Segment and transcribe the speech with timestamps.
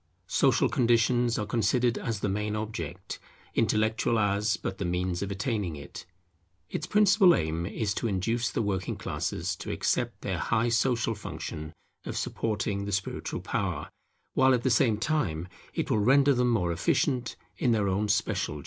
[0.25, 3.19] Social conditions are considered as the main object,
[3.53, 6.07] intellectual as but the means of attaining it.
[6.71, 11.71] Its principal aim is to induce the working classes to accept their high social function
[12.03, 13.91] of supporting the spiritual power,
[14.33, 18.55] while at the same time it will render them more efficient in their own special
[18.55, 18.59] duties.